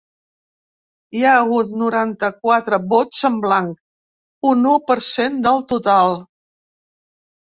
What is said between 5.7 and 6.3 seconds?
total.